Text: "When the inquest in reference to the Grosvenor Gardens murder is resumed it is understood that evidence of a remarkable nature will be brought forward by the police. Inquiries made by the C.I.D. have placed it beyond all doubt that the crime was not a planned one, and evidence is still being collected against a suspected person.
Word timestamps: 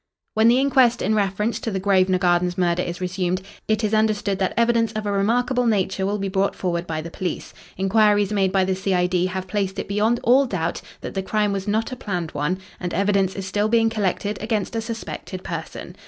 "When 0.33 0.47
the 0.47 0.57
inquest 0.57 1.03
in 1.03 1.13
reference 1.13 1.59
to 1.59 1.69
the 1.69 1.79
Grosvenor 1.79 2.17
Gardens 2.17 2.57
murder 2.57 2.81
is 2.81 2.99
resumed 2.99 3.43
it 3.67 3.83
is 3.83 3.93
understood 3.93 4.39
that 4.39 4.55
evidence 4.57 4.91
of 4.93 5.05
a 5.05 5.11
remarkable 5.11 5.67
nature 5.67 6.07
will 6.07 6.17
be 6.17 6.27
brought 6.27 6.55
forward 6.55 6.87
by 6.87 7.01
the 7.01 7.11
police. 7.11 7.53
Inquiries 7.77 8.33
made 8.33 8.51
by 8.51 8.65
the 8.65 8.73
C.I.D. 8.73 9.27
have 9.27 9.47
placed 9.47 9.77
it 9.77 9.87
beyond 9.87 10.19
all 10.23 10.47
doubt 10.47 10.81
that 11.01 11.13
the 11.13 11.21
crime 11.21 11.53
was 11.53 11.67
not 11.67 11.91
a 11.91 11.95
planned 11.95 12.31
one, 12.31 12.57
and 12.79 12.95
evidence 12.95 13.35
is 13.35 13.45
still 13.45 13.67
being 13.69 13.91
collected 13.91 14.41
against 14.41 14.75
a 14.75 14.81
suspected 14.81 15.43
person. 15.43 15.95